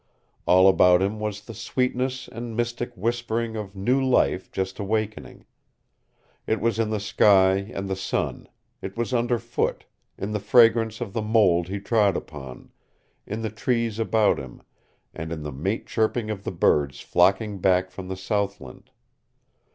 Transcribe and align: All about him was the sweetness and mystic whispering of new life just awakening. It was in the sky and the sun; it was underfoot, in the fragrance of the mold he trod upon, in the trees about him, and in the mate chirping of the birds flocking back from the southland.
All 0.47 0.67
about 0.67 1.03
him 1.03 1.19
was 1.19 1.41
the 1.41 1.53
sweetness 1.53 2.27
and 2.27 2.57
mystic 2.57 2.91
whispering 2.97 3.55
of 3.55 3.75
new 3.75 4.03
life 4.03 4.51
just 4.51 4.79
awakening. 4.79 5.45
It 6.47 6.59
was 6.59 6.79
in 6.79 6.89
the 6.89 6.99
sky 6.99 7.69
and 7.71 7.87
the 7.87 7.95
sun; 7.95 8.49
it 8.81 8.97
was 8.97 9.13
underfoot, 9.13 9.85
in 10.17 10.31
the 10.31 10.39
fragrance 10.39 11.01
of 11.01 11.13
the 11.13 11.21
mold 11.21 11.67
he 11.67 11.79
trod 11.79 12.17
upon, 12.17 12.71
in 13.27 13.43
the 13.43 13.51
trees 13.51 13.99
about 13.99 14.39
him, 14.39 14.63
and 15.13 15.31
in 15.31 15.43
the 15.43 15.51
mate 15.51 15.85
chirping 15.85 16.31
of 16.31 16.45
the 16.45 16.51
birds 16.51 17.01
flocking 17.01 17.59
back 17.59 17.91
from 17.91 18.07
the 18.07 18.17
southland. 18.17 18.89